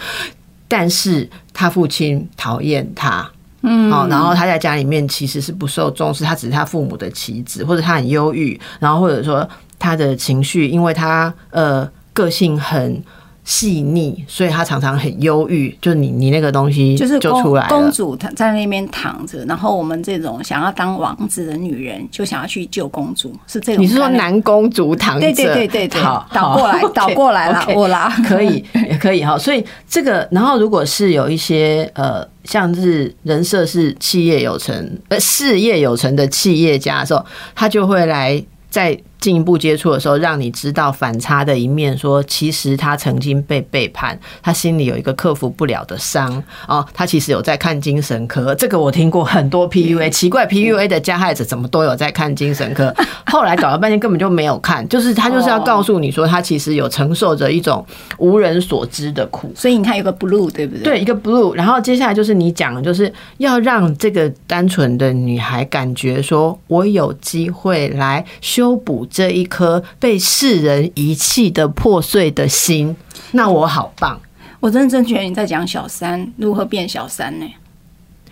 [0.67, 3.28] 但是他父亲讨厌他。
[3.63, 9.49] 嗯，好，然后他在家里面其实是不受重视，他只是他父母的棋子，或者他很忧郁，然后或者说
[9.80, 13.04] 他的情绪，因为他呃个性很
[13.45, 15.73] 细腻，所以他常常很忧郁。
[15.81, 25.21] 就你你那个东西就是就出来了公主她在那边躺着，然后我们这种想要当王子的女人就想要去救公主，是这种你是说男公主躺着？
[25.21, 29.38] 对对对对对好，倒过来倒过来了 我啦可以也可以哈。
[29.38, 48.53] 所以这个，然后如果是有一些呃，像是人设是企业有成呃事业有成的企业家的时候，他就会来在进一步接触的时候，让你知道反差的一面，说其实他曾经被背叛，他心里有一个克服不了的伤哦，他其实有在看精神科。
[48.53, 52.93] 这个我听过很多 PUA，奇怪 PUA 的加害者怎么都有在看精神科，
[53.25, 57.83] 后来搞了半天根本就没有看，就是他就是要告诉你说，他其实有承受着一种
[58.19, 59.51] 无人所知的苦。
[59.55, 60.83] 所以你看有个 blue 对不对？
[60.83, 72.93] 对，一个 blue，然后接下来就是你讲的，就是要让这个单纯的女孩感觉说，我有机会来修补这一颗被世人遗弃的破碎的心，
[73.32, 74.19] 那我好棒。
[74.60, 77.45] 我认真觉得你在讲小三如何变小三呢？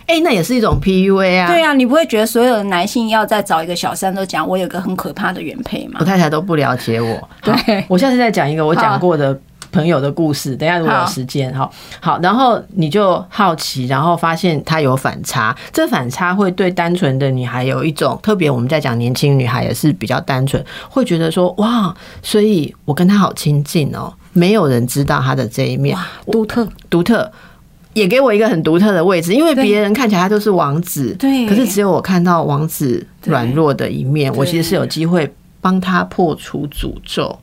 [0.06, 1.46] 哎、那也是一种 PUA 啊。
[1.46, 6.04] 对啊，你不会觉得所有的男性要再找一个小三都讲我有个很可怕的原配吗我？
[6.04, 7.16] 太太都不了解我。
[7.40, 9.40] 好对我下次再讲一个我讲过的
[9.74, 10.54] 朋友的故事。
[10.56, 11.68] 等一下如果有时间，哈
[12.00, 18.48] 好，然后你就好奇，然后发现他有反差，这反差会对单纯的女孩有一种特别。
[18.48, 25.98] 我们在讲年轻女孩也是比较单纯，会觉得说哇，所以我跟他好亲近哦，没有人知道他的这一面，
[26.30, 27.30] 独特，独特。
[27.94, 37.38] 也给我一个很独特的位置，因为别人看起来他都是王子，对可是只有我看到王子软弱的一面，我其实是有机会帮他破除诅咒。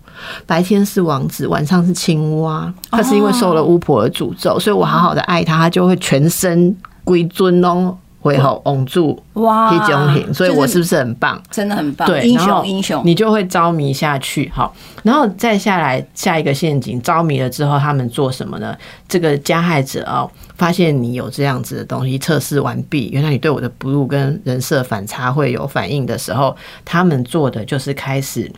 [0.46, 2.74] 白天是王子，晚上是青蛙。
[2.90, 11.42] 他是因为受了巫婆的诅咒，所以我好好的爱他，他就会全身归尊哦，会好拥住哇一种型，所以我是不是很棒？
[11.50, 13.02] 真的很棒，对，英雄英雄。
[13.04, 14.50] 你就会着迷下去。
[14.54, 18.78] 好，然后再下来下一个陷阱，着迷了之后，他们做什么呢？
[19.08, 26.56] 这个加害者哦，发现你有这样子的东西，测试完毕，原来你对我的不入跟人设反差会有反应的时候，
[26.86, 28.52] 他们做的就是开始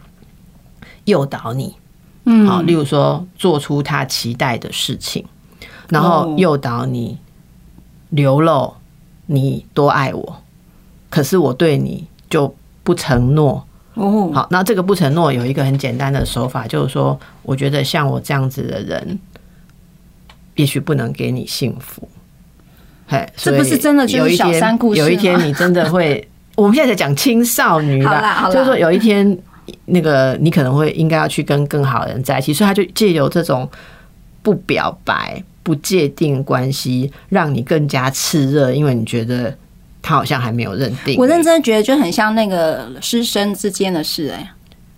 [1.05, 1.75] 诱导你。
[2.25, 5.25] 嗯，好，例如说做出他期待的事情，
[5.89, 7.17] 然后诱导你
[8.09, 8.73] 流露
[9.25, 10.41] 你多爱我，
[11.09, 13.65] 可是我对你就不承诺。
[13.95, 19.19] 哦，好，那这个不承诺有一个很简单的手法，就是说，我觉得像我这样子的人，
[20.55, 22.07] 也许不能给你幸福。
[23.05, 29.37] 嘿，这不是真的就是小三故事有一天你真的会，我们现在在讲青少年的， 就是说有一天
[29.86, 33.69] 那个你可能会应该要去跟更好的人在一起，所以他就借由这种
[34.41, 39.56] 不表白、不界定关系，让你更加炽热，因为你觉得。
[40.06, 41.15] 他好像还没有认定。
[41.17, 44.52] 我认真觉得就很像那个师生之间的事哎，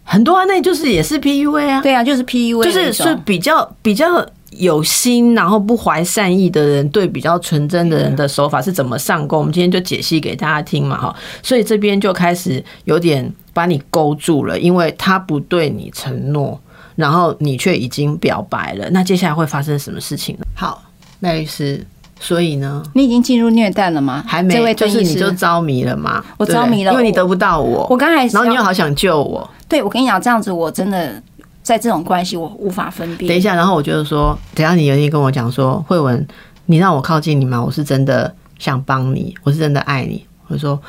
[0.03, 9.39] 很多啊，那就是也是 PUA 啊，对啊，就是 PUA，就是是比较比较有心，然后不怀善意的人对比较纯真的人的手法是怎么上钩？
[9.39, 16.59] 我们今天就解析给大家听嘛，哈，所以这边就开始有点把你勾住了，因为他不对你承诺，
[16.95, 20.45] 然后你却已经表白了，那接下来会发生什么事情呢？
[20.55, 20.83] 好，
[21.19, 21.85] 麦律师。
[22.17, 24.23] 所以呢，你已经进入虐待了吗？
[24.25, 26.23] 还没，就是你就着迷了吗？
[26.37, 27.85] 我着迷了，因为你得不到我。
[27.89, 29.47] 我刚才，然后你又好想救我。
[29.67, 31.21] 对，我跟你讲，这样子我真的
[31.65, 33.27] 在这种关系我无法分辨。
[33.27, 36.23] 等一下，然后我觉得说，等下你有一天跟我讲说，慧文，
[36.67, 37.59] 你让我靠近你吗？
[37.59, 40.23] 我是真的想帮你，我是真的爱你。
[40.47, 40.79] 我说，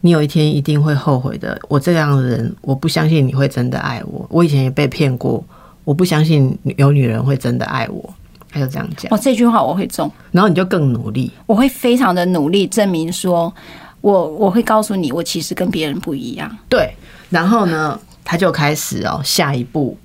[0.00, 1.60] 你有一天一定会后悔的。
[1.68, 4.26] 我这样的人，我不相信你会真的爱我。
[4.30, 5.44] 我以前也被骗过，
[5.84, 8.14] 我不相信有女人会真的爱我。
[8.50, 13.52] 他就这样讲，哦，这句话我会中，然后你就更努力，我会非常的努力证明说，
[14.00, 16.50] 我我会告诉你，我其实跟别人不一样。
[16.68, 16.94] 对，
[17.28, 19.96] 然后呢，他就开始哦，下一步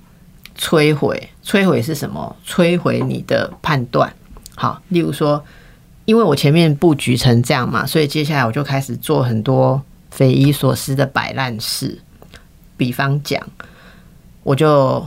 [0.58, 2.36] 摧毁，摧毁是什么？
[2.46, 4.12] 摧毁你的判断。
[4.54, 5.44] 好，例如说，
[6.04, 12.00] 因为我前面布局成这样嘛，所以接下来我就开始做很多匪夷所思的摆烂事。
[12.76, 13.42] 比方讲，
[14.42, 15.06] 我就。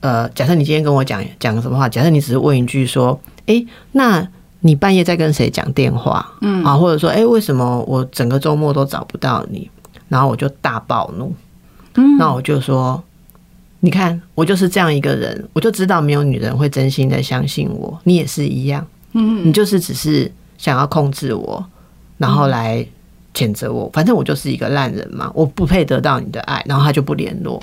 [0.00, 1.88] 呃，假设你今天跟我讲讲什么话？
[1.88, 3.18] 假设你只是问一句说
[3.48, 4.28] ：“哎，那
[4.60, 9.70] 你半夜在跟谁讲电话？”嗯，啊，或者说：“哎，为什么我整个周末都找不到你？”
[10.10, 11.34] 然后我就大暴怒。
[11.96, 13.02] 嗯，那我就说
[13.80, 18.86] ：“你看，我就是这样一个人，我就知道没有女人会真心的相信我，你也是一样。
[19.12, 21.64] 嗯，你就是只是想要控制我，
[22.18, 22.86] 然后来
[23.34, 23.90] 谴责我。
[23.92, 27.62] 反正我就是一个烂人嘛，我不配得到你的爱。”然后他就不联络。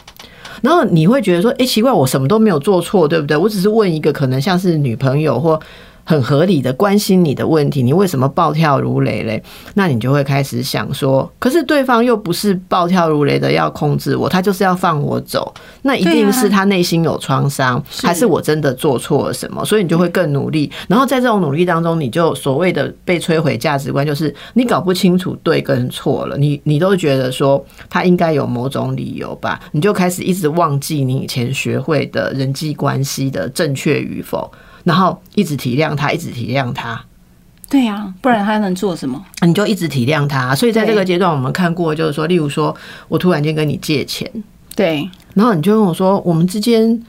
[0.61, 3.35] 然后你会觉得说，哎，奇怪，我什么都没有做错，对不对？
[3.35, 5.59] 我只是问一个可能像是女朋友或。
[6.03, 9.41] 很合理的关心你的问题，你为什么暴跳如雷嘞？
[9.75, 19.63] 那你就会开始想说，可是对方又不是暴跳如雷的要控制我，他就是要放我走，那一定是他内心有创伤，还是我真的做错了什么？
[19.63, 20.71] 所以你就会更努力。
[20.87, 29.59] 然后在这种努力当中，你就所谓的被摧毁价值观，就是你搞不清楚对跟错了，你你都觉得说他应该有某种理由吧？
[29.71, 34.51] 你就开始一直忘记你以前学会的人际关系的正确与否。
[34.83, 36.99] 然后一直体谅他，一直体谅他，
[37.69, 39.23] 对呀，不然他能做什么？
[39.45, 40.55] 你就一直体谅他。
[40.55, 42.75] 所以在这个阶段，我们看过，就是说，例如说
[43.07, 44.27] 我突然间跟你借钱，
[44.75, 46.99] 对，然后你就跟我说，我们之间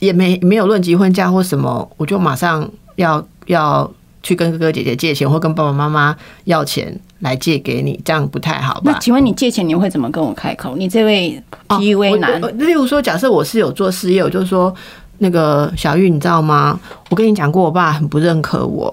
[0.00, 3.88] 也没没有论及婚嫁或什么，我就马上要要
[4.24, 8.92] 去跟哥哥姐姐借钱，或跟爸爸妈妈要钱来借给你，这样不太好吧？
[8.92, 10.76] 那请问你借钱你会怎么跟我开口？
[10.76, 14.74] 你这位 P U A 男，例如说，假设我是有做事业，我就说。
[15.18, 16.78] 那个小玉，你知道吗？
[17.10, 18.88] 我跟你讲过，我爸很不认可我。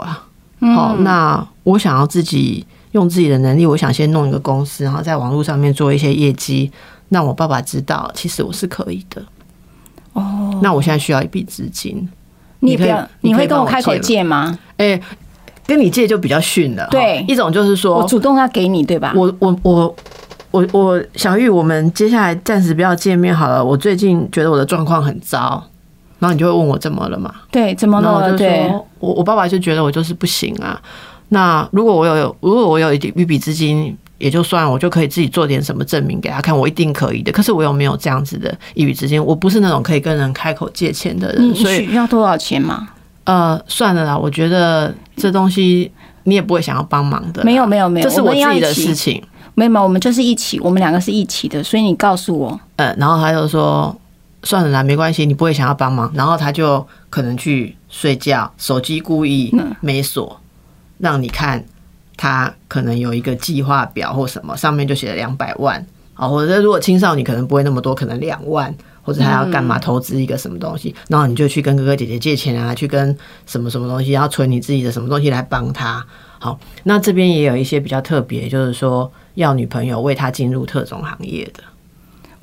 [0.60, 6.72] 好，那我想要自己用自己的能力，我想先弄一个公司，然后在网络上面做一些业绩，
[7.10, 9.22] 让我爸爸知道，其实我是可以的。
[10.14, 12.08] 哦，那我现在需要一笔资金，
[12.62, 14.58] 你不要，你会跟我开口借吗？
[14.78, 15.00] 哎，
[15.68, 16.88] 跟你借就比较逊了。
[16.90, 19.14] 对，一种就是说我主动要给你，对吧？
[19.16, 19.96] 我我我
[20.52, 23.64] 我我小玉，我们接下来暂时不要见面好了。
[23.64, 25.62] 我最近觉得我的状况很糟。
[26.26, 27.32] 然后你就会问我怎么了嘛？
[27.52, 28.36] 对，怎么了？
[28.36, 28.68] 对，
[29.00, 30.82] 我我爸爸就觉得我就是不行啊。
[31.30, 37.32] 那如果我有，如果我有一笔一笔资金，也就算我就可以自己做点什么证明给他看，我一定可以的。
[37.32, 41.54] 可是我又没有这样子的一笔资金，我不是那种可以跟人开口借钱的人。
[41.54, 42.88] 所以要多少钱嘛？
[43.26, 45.92] 呃，算了啦，我觉得这东西
[46.24, 47.44] 你也不会想要帮忙的。
[47.44, 49.22] 没有，没有，没有，这是我自己的事情。
[49.54, 51.64] 没有，没有，我们就是一起，我们两个是一起的。
[51.64, 53.96] 所以你告诉我，呃，然后他就说。
[54.46, 60.40] 算了啦，没关系，你不会想要帮忙，然后他就可能去睡觉，手机故意没锁，
[61.00, 61.66] 让你看
[62.16, 73.18] 他可能有一个计划表或什么，上面就写了两百万，好，或者如果青少年可能不会那么多，可能两万，或者他要干嘛投资一个什么东西，然后你就去跟哥哥姐姐借钱啊，去跟
[73.48, 76.06] 什么什么东西，要存你自己的什么东西来帮他。
[76.38, 81.64] 好，那这边也有一些比较特别，就是说要女朋友为他进入特种行业的。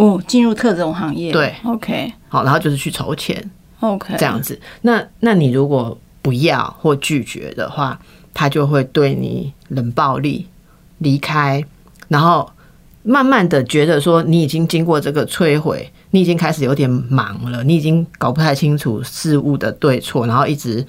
[0.02, 2.12] 哦，进入特种行业，对，OK。
[2.28, 3.50] 好，然后就是去筹钱。
[3.78, 4.60] OK，这样子。
[4.80, 7.96] 那那你如果不要或拒绝的话，
[8.34, 10.48] 他就会对你冷暴力，
[10.98, 11.64] 离开，
[12.08, 12.50] 然后
[13.04, 20.86] 慢慢的觉得说你已经经过这个摧毁，你已经开始有点忙了，你已经搞不太清楚事物的对错，然后一直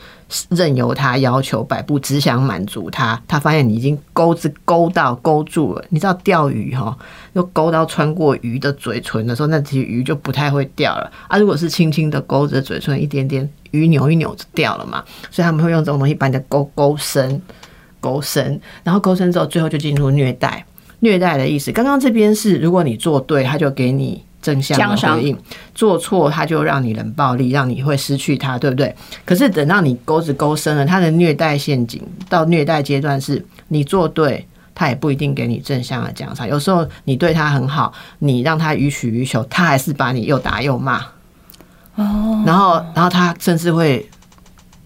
[0.50, 3.20] 任由他要求摆布，只想满足他。
[3.26, 6.96] 他发现你已经钩子勾到勾住了，你知道钓鱼哈，
[7.32, 11.38] 又勾到穿过鱼的嘴唇的时候，那其实鱼就不太会掉了啊。
[11.38, 15.02] 如果是轻轻的勾着嘴唇，一点点鱼扭一扭就掉了嘛。
[15.32, 17.42] 所以他们会用这种东西把你的钩勾深，
[18.02, 20.66] 勾深，然后勾深之后，最后就进入虐待。
[21.00, 25.36] 虐待的意思，刚刚这边是如果你做对，他就给你正向的回应；
[25.74, 28.96] 做错，他就让你冷暴力，让你会失去他，对不对？
[29.26, 34.46] 可是等到你钩子钩深了，他的虐待陷阱到虐待阶段是，你做对。
[34.76, 40.98] 他也不一定给你正向的奖赏，有时候你对他很好，你让他予取予求，他还是把你又打又骂。
[41.94, 44.10] 哦，然后，然后他甚至会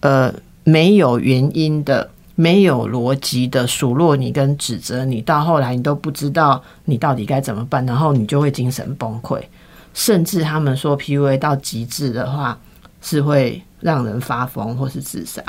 [0.00, 0.30] 呃
[0.62, 2.10] 没有原因的、
[2.40, 9.42] 没有逻辑的数落你跟指责你，到后来你都不知道你到底该怎么办，然后你就会精神崩溃，
[9.92, 12.56] 甚至他们说 PUA 到极致的话
[13.02, 15.42] 是会让人发疯或是自杀。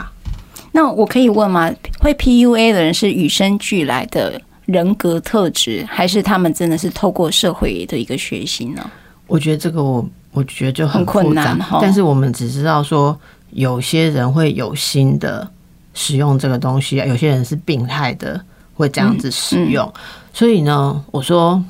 [0.72, 1.72] 那我可以问吗？
[2.00, 8.90] 会 PUA 的人是与生俱来的人格特质，还是他们真的是透过社会的一个学习呢？
[9.28, 13.16] 我觉得这个我我觉得就很困难哈但是我们只知道说
[13.52, 15.48] 有些人会有心的
[15.94, 18.40] 使用这个东西，有些人是病态的
[18.76, 19.86] 会这样子使用。
[19.86, 21.64] 嗯所以呢，我说。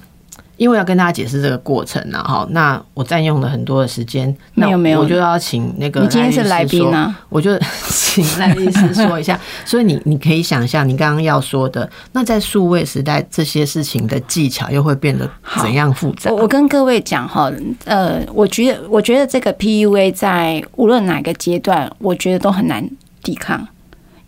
[0.57, 7.57] 因为要跟大家解释这个过程啊，哈，那我占用了很多的时间，那没有没有我就要请那个你今天是来宾啊，我就
[7.87, 9.39] 请赖律师说一下。
[9.63, 16.29] 所以你你可以想象，你刚刚要说的，那在数位时代，这些事情的技巧又会变得怎样复杂？
[16.29, 17.49] 我我跟各位讲哈，
[17.85, 22.85] 呃，我觉得我觉得这个 PUA 在无论哪个阶段，我觉得都很难
[23.23, 23.65] 抵抗，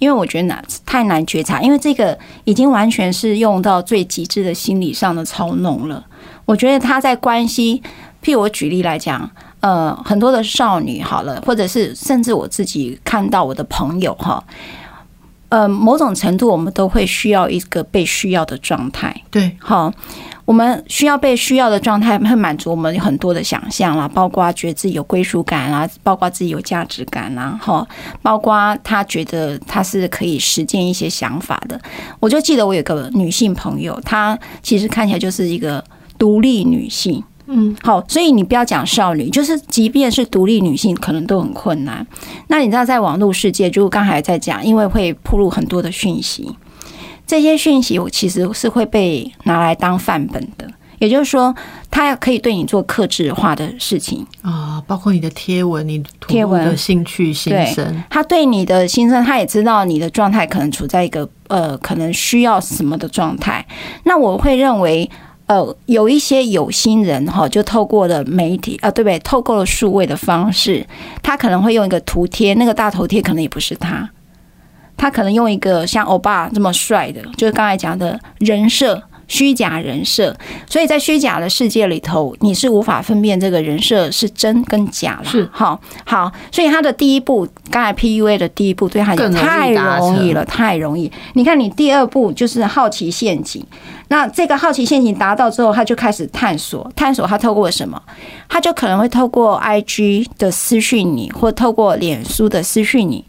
[0.02, 6.04] 因为我觉得难太难觉察，因为这个已经完全是用到最极致的心理上的操弄了。
[6.46, 7.80] 我觉得他在关系，
[8.24, 9.30] 譬如我举例来讲，
[9.60, 14.44] 呃，很多的少女好了，或者是甚至我自己看到我的朋友哈，
[15.50, 19.16] 呃，某种程度我们都会需要一个被需要的状态。
[19.30, 19.94] 对，好，
[20.46, 27.88] 我们需要被需要的状态，会满足我们很多的想象啦，包括觉得自己有归属感啊，包括自己有价值感啊，哈，
[28.22, 31.80] 包括他觉得他是可以实践一些想法的。
[32.20, 35.84] 我就记得我有个女性朋友，她其实看起来就是一个
[36.18, 37.24] 独立女性。
[37.54, 42.06] 嗯，好，所以你不要讲少女，就是即便是独立女性，可能都很困难。
[42.48, 46.50] 那你知道，在网络世界，就刚才在讲，因为会铺露很多的讯息，
[47.32, 50.70] 这些讯息我其实是会被拿来当范本的。
[51.00, 51.56] 也就是说，
[51.90, 63.66] 它可以对你做克制化的事情，啊，包括你的贴文、你吐贴文露的兴趣、心对声，他对你的心声，他也知道你的状态可能处在一个呃，可能需要什么的状态。
[64.04, 65.10] 那我会认为，
[65.46, 69.18] 呃，有一些有心人哈，就透过了媒体啊、对不对？
[69.20, 70.86] 透过了数位的方式，
[71.24, 74.08] 他可能会用一个图贴，那个大头贴可能也不是他，
[75.02, 79.02] 他可能用一个像欧巴这么帅的，就是刚才讲的人设。
[79.28, 80.36] 虚假人设，
[80.70, 85.26] 所以在虚假的世界里头，你是无法分辨这个人设是真跟假了。
[85.30, 91.10] 是好好，所以他的第一步，刚才 PUA 的第一步对他讲太容易了，太容易。
[91.36, 93.66] 你看，你第二步就是好奇陷阱，
[94.10, 98.02] 那这个好奇陷阱达到之后，他就开始探索，探索他透过什么？
[98.50, 103.24] 他就可能会透过 IG 的私讯你，或透过脸书的私讯你，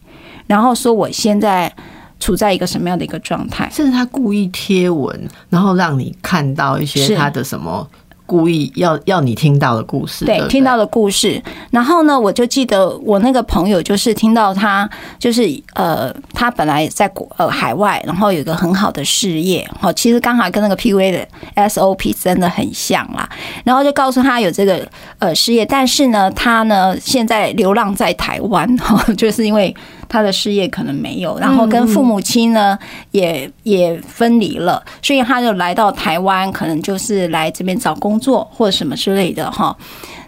[0.52, 1.72] 然后说我现在
[2.20, 3.66] 处在一个什么样的一个状态。
[3.72, 7.88] 甚至他故意贴文，然后让你看到一些他的什么
[8.26, 11.42] 故意要要你听到的故事，对，不听到的故事。
[11.70, 14.88] 然后呢，我就记得我那个朋友，就是听到他，
[15.18, 15.42] 就是
[15.74, 21.26] 呃，他本来在国呃海外，然后有一个很好的事业，哦，其实刚好跟那个 PUA 的
[21.68, 23.28] SOP 真的很像啦。
[23.64, 24.86] 然后就告诉他有这个
[25.18, 29.74] 呃事业，但是呢，他呢现在流浪在台湾，哈，就是因为
[30.12, 32.78] 他的事业可能没有，然后跟父母亲呢
[33.12, 39.74] 也也分离了，所以他就来到台湾，可能就是来这边找工作或者什么之类的哈。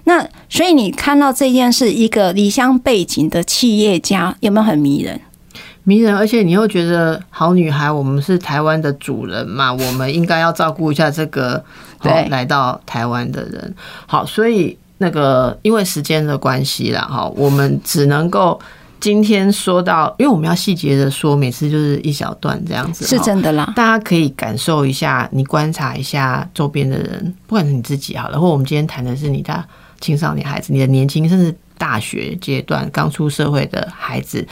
[0.04, 5.20] 那所以你看到这件事，一个离乡背景的企业家有没有很迷人？
[5.82, 11.62] 迷人，而且你又觉得好女孩，我们是台湾的主人嘛， 我们应该要照顾一下这个
[12.00, 13.74] 对来到台湾的人。
[14.06, 18.58] 好，所以那个因为时间的关系啦，哈，我们只能够
[19.00, 23.72] 今天说到，因为我们要细节的说，每次就是一小段这样子，是真的啦。
[23.76, 29.64] 大家可以感受一下，你观察一下周边的人，不管是你自己好了，或我们今天谈的是你的
[30.00, 34.46] 青少年孩子，你的年轻甚至大学阶段刚出社会的孩子。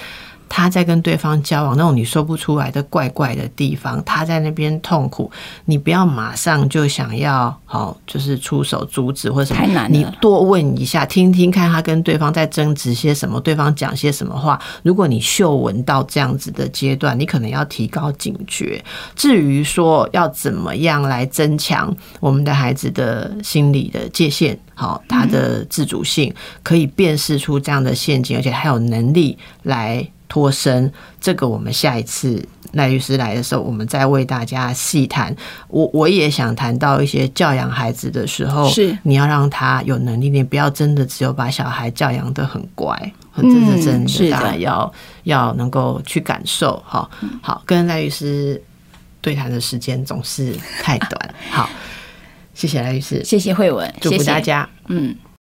[0.55, 5.31] 他在跟对方交往那种你说不出来的怪怪的地方，他在那边痛苦，
[5.65, 14.61] 你不要马上就想要好，就是出手阻止或者什么，太难了你多问一下，听听看他跟对方在争执些什么，对方讲些什么话。
[14.83, 18.85] 如果你嗅闻到这样子的阶段，你可能要提高警觉。
[19.17, 26.31] 至于说要怎么样来增强我们的孩子的心理的界限，好，他的自主性
[26.63, 30.07] 可以辨识出这样的陷阱，而且还有能力来。
[30.33, 35.37] 脱身，这个我们下一次赖律师来的时候，我们再为大家细谈。
[35.69, 42.97] 我我也想谈到一些教养孩子的时候，是你要让他有能力，你不要真的只有把小孩教养的很乖，
[43.37, 44.91] 这是真的，大家要
[45.25, 46.83] 要能够去感受。
[46.87, 47.07] 哈，
[47.43, 48.59] 好，跟赖律师
[49.21, 51.35] 对谈的时间总是太短。
[51.53, 51.69] 好，
[52.55, 55.15] 谢谢赖律师，谢谢慧文，祝福大家，嗯。